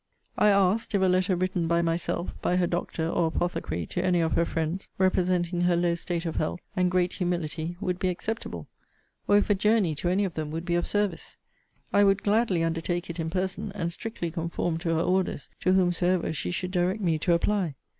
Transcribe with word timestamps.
I 0.35 0.49
asked, 0.49 0.95
if 0.95 1.01
a 1.03 1.05
letter 1.05 1.35
written 1.35 1.67
by 1.67 1.83
myself, 1.83 2.33
by 2.41 2.55
her 2.55 2.65
doctor 2.65 3.07
or 3.07 3.27
apothecary, 3.27 3.85
to 3.85 4.03
any 4.03 4.19
of 4.19 4.31
her 4.31 4.45
friends, 4.45 4.89
representing 4.97 5.61
her 5.61 5.75
low 5.75 5.93
state 5.93 6.25
of 6.25 6.37
health, 6.37 6.59
and 6.75 6.89
great 6.89 7.13
humility, 7.13 7.77
would 7.79 7.99
be 7.99 8.07
acceptable? 8.07 8.67
or 9.27 9.37
if 9.37 9.51
a 9.51 9.53
journey 9.53 9.93
to 9.93 10.09
any 10.09 10.25
of 10.25 10.33
them 10.33 10.49
would 10.49 10.65
be 10.65 10.73
of 10.73 10.87
service, 10.87 11.37
I 11.93 12.03
would 12.03 12.23
gladly 12.23 12.63
undertake 12.63 13.11
it 13.11 13.19
in 13.19 13.29
person, 13.29 13.71
and 13.75 13.91
strictly 13.91 14.31
conform 14.31 14.79
to 14.79 14.95
her 14.95 15.01
orders, 15.03 15.51
to 15.59 15.73
whomsoever 15.73 16.33
she 16.33 16.49
should 16.49 16.71
direct 16.71 17.01
me 17.01 17.19
to 17.19 17.33
apply. 17.33 17.75